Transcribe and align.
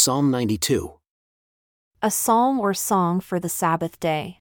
Psalm 0.00 0.30
92. 0.30 0.92
A 2.02 2.10
psalm 2.12 2.60
or 2.60 2.72
song 2.72 3.18
for 3.18 3.40
the 3.40 3.48
Sabbath 3.48 3.98
day. 3.98 4.38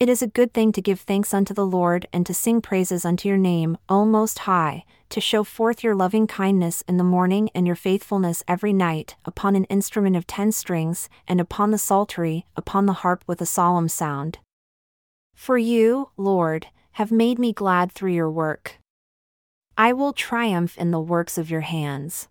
It 0.00 0.08
is 0.08 0.22
a 0.22 0.26
good 0.26 0.54
thing 0.54 0.72
to 0.72 0.80
give 0.80 1.00
thanks 1.00 1.34
unto 1.34 1.52
the 1.52 1.66
Lord 1.66 2.06
and 2.14 2.24
to 2.24 2.32
sing 2.32 2.62
praises 2.62 3.04
unto 3.04 3.28
your 3.28 3.36
name, 3.36 3.76
O 3.90 4.06
Most 4.06 4.38
High, 4.48 4.84
to 5.10 5.20
show 5.20 5.44
forth 5.44 5.84
your 5.84 5.94
loving 5.94 6.26
kindness 6.26 6.82
in 6.88 6.96
the 6.96 7.04
morning 7.04 7.50
and 7.54 7.66
your 7.66 7.76
faithfulness 7.76 8.42
every 8.48 8.72
night, 8.72 9.16
upon 9.26 9.54
an 9.54 9.64
instrument 9.64 10.16
of 10.16 10.26
ten 10.26 10.50
strings, 10.50 11.10
and 11.28 11.42
upon 11.42 11.70
the 11.70 11.76
psaltery, 11.76 12.46
upon 12.56 12.86
the 12.86 13.00
harp 13.04 13.22
with 13.26 13.42
a 13.42 13.46
solemn 13.46 13.88
sound. 13.88 14.38
For 15.34 15.58
you, 15.58 16.08
Lord, 16.16 16.68
have 16.92 17.12
made 17.12 17.38
me 17.38 17.52
glad 17.52 17.92
through 17.92 18.12
your 18.12 18.30
work. 18.30 18.78
I 19.76 19.92
will 19.92 20.14
triumph 20.14 20.78
in 20.78 20.90
the 20.90 21.00
works 21.00 21.36
of 21.36 21.50
your 21.50 21.60
hands. 21.60 22.28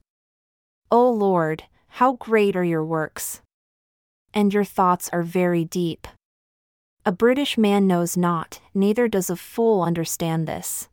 O 0.90 1.08
Lord, 1.12 1.66
how 1.98 2.14
great 2.14 2.56
are 2.56 2.64
your 2.64 2.84
works! 2.84 3.44
And 4.34 4.52
your 4.52 4.64
thoughts 4.64 5.12
are 5.14 5.22
very 5.22 5.64
deep. 5.64 6.08
A 7.06 7.12
British 7.12 7.56
man 7.56 7.86
knows 7.86 8.18
not, 8.18 8.60
neither 8.74 9.08
does 9.08 9.30
a 9.30 9.36
fool 9.36 9.84
understand 9.84 10.48
this. 10.48 10.90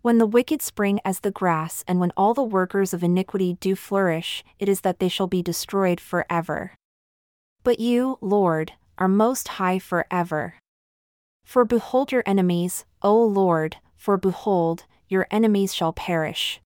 When 0.00 0.16
the 0.16 0.26
wicked 0.26 0.62
spring 0.62 1.00
as 1.04 1.20
the 1.20 1.30
grass, 1.30 1.84
and 1.86 2.00
when 2.00 2.12
all 2.16 2.32
the 2.32 2.42
workers 2.42 2.94
of 2.94 3.04
iniquity 3.04 3.58
do 3.60 3.76
flourish, 3.76 4.42
it 4.58 4.70
is 4.70 4.80
that 4.80 5.00
they 5.00 5.08
shall 5.10 5.26
be 5.26 5.42
destroyed 5.42 6.00
for 6.00 6.24
ever. 6.30 6.72
But 7.62 7.78
you, 7.78 8.16
Lord, 8.22 8.72
are 8.96 9.08
most 9.08 9.48
high 9.60 9.78
for 9.78 10.06
ever. 10.10 10.54
For 11.44 11.66
behold 11.66 12.10
your 12.10 12.22
enemies, 12.24 12.86
O 13.02 13.22
Lord, 13.22 13.76
for 13.94 14.16
behold, 14.16 14.84
your 15.10 15.26
enemies 15.30 15.74
shall 15.74 15.92
perish. 15.92 16.62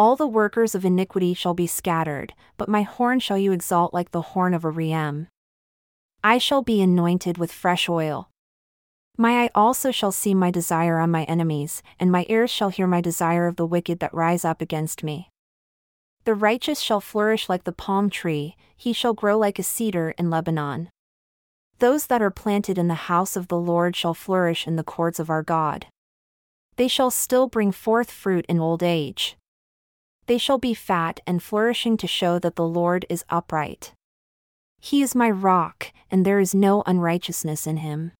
All 0.00 0.16
the 0.16 0.26
workers 0.26 0.74
of 0.74 0.86
iniquity 0.86 1.34
shall 1.34 1.52
be 1.52 1.66
scattered, 1.66 2.32
but 2.56 2.70
my 2.70 2.80
horn 2.80 3.20
shall 3.20 3.36
you 3.36 3.52
exalt 3.52 3.92
like 3.92 4.12
the 4.12 4.32
horn 4.32 4.54
of 4.54 4.64
a 4.64 4.70
reem. 4.70 5.28
I 6.24 6.38
shall 6.38 6.62
be 6.62 6.80
anointed 6.80 7.36
with 7.36 7.52
fresh 7.52 7.86
oil. 7.86 8.30
My 9.18 9.44
eye 9.44 9.50
also 9.54 9.90
shall 9.90 10.10
see 10.10 10.32
my 10.32 10.50
desire 10.50 10.98
on 11.00 11.10
my 11.10 11.24
enemies, 11.24 11.82
and 11.98 12.10
my 12.10 12.24
ears 12.30 12.48
shall 12.48 12.70
hear 12.70 12.86
my 12.86 13.02
desire 13.02 13.46
of 13.46 13.56
the 13.56 13.66
wicked 13.66 14.00
that 14.00 14.14
rise 14.14 14.42
up 14.42 14.62
against 14.62 15.04
me. 15.04 15.28
The 16.24 16.34
righteous 16.34 16.80
shall 16.80 17.02
flourish 17.02 17.50
like 17.50 17.64
the 17.64 17.70
palm 17.70 18.08
tree, 18.08 18.56
he 18.74 18.94
shall 18.94 19.12
grow 19.12 19.36
like 19.36 19.58
a 19.58 19.62
cedar 19.62 20.14
in 20.16 20.30
Lebanon. 20.30 20.88
Those 21.78 22.06
that 22.06 22.22
are 22.22 22.30
planted 22.30 22.78
in 22.78 22.88
the 22.88 23.10
house 23.10 23.36
of 23.36 23.48
the 23.48 23.58
Lord 23.58 23.94
shall 23.94 24.14
flourish 24.14 24.66
in 24.66 24.76
the 24.76 24.82
courts 24.82 25.18
of 25.18 25.28
our 25.28 25.42
God. 25.42 25.88
They 26.76 26.88
shall 26.88 27.10
still 27.10 27.48
bring 27.48 27.70
forth 27.70 28.10
fruit 28.10 28.46
in 28.48 28.58
old 28.58 28.82
age. 28.82 29.36
They 30.30 30.38
shall 30.38 30.58
be 30.58 30.74
fat 30.74 31.18
and 31.26 31.42
flourishing 31.42 31.96
to 31.96 32.06
show 32.06 32.38
that 32.38 32.54
the 32.54 32.64
Lord 32.64 33.04
is 33.08 33.24
upright. 33.30 33.94
He 34.80 35.02
is 35.02 35.12
my 35.12 35.28
rock, 35.28 35.92
and 36.08 36.24
there 36.24 36.38
is 36.38 36.54
no 36.54 36.84
unrighteousness 36.86 37.66
in 37.66 37.78
him. 37.78 38.12